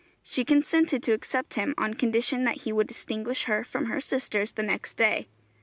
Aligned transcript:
She 0.23 0.43
consented 0.43 1.03
to 1.03 1.11
accept 1.11 1.53
him 1.53 1.75
on 1.77 1.93
condition 1.93 2.43
that 2.43 2.61
he 2.61 2.73
would 2.73 2.87
distinguish 2.87 3.43
her 3.43 3.63
from 3.63 3.85
her 3.85 4.01
sisters 4.01 4.51
the 4.53 4.63
next 4.63 4.95
day. 4.97 5.27